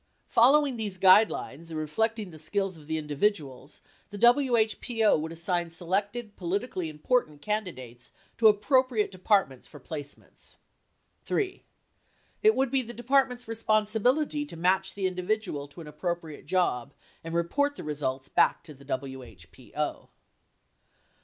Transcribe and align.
Following 0.29 0.77
these 0.77 0.97
guidelines 0.97 1.69
and 1.69 1.77
reflecting 1.77 2.31
the 2.31 2.39
skills, 2.39 2.75
of 2.75 2.87
the 2.87 2.97
individuals, 2.97 3.81
the 4.09 4.17
WHPO 4.17 5.19
would 5.19 5.31
assign 5.31 5.69
selected 5.69 6.35
politi 6.35 6.71
cally 6.73 6.89
important 6.89 7.39
candidates 7.43 8.09
to 8.39 8.47
appropriate 8.47 9.11
Departments 9.11 9.67
for 9.67 9.79
placement. 9.79 10.57
3. 11.23 11.63
It 12.41 12.55
would 12.55 12.71
be 12.71 12.81
the 12.81 12.93
Department's 12.95 13.47
responsibility 13.47 14.43
to 14.43 14.57
match 14.57 14.95
the 14.95 15.05
individual 15.05 15.67
to 15.67 15.81
an 15.81 15.87
appropriate 15.87 16.47
job 16.47 16.95
and 17.23 17.35
report 17.35 17.75
the 17.75 17.83
results 17.83 18.27
back 18.27 18.63
to 18.63 18.73
the 18.73 18.83
WHPO. 18.83 20.09